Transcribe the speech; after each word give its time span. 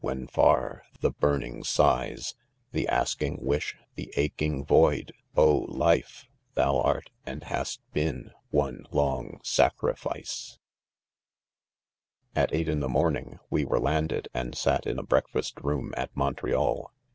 When 0.03 0.25
far— 0.25 0.83
the 1.01 1.11
burning 1.11 1.63
sighs— 1.63 2.33
The 2.71 2.87
asking 2.87 3.37
wisj£— 3.37 3.75
the 3.93 4.11
aching 4.17 4.65
void— 4.65 5.11
oh 5.37 5.67
3 5.67 5.75
life! 5.75 6.25
Thou 6.55 6.79
art 6.79 7.11
..and 7.23 7.43
hast 7.43 7.81
been, 7.93 8.31
one 8.49 8.87
long 8.89 9.39
sacrifice 9.43 10.57
I 12.35 12.41
6 12.41 12.43
At 12.47 12.53
eight 12.55 12.67
in: 12.67 12.79
the* 12.79 12.89
mornings 12.89 13.41
we 13.51 13.63
were 13.63 13.79
landed, 13.79 14.27
and 14.33 14.57
sat, 14.57 14.87
in 14.87 14.97
a' 14.97 15.03
breakfast 15.03 15.59
room, 15.61 15.93
at 15.95 16.09
Montreal. 16.17 16.91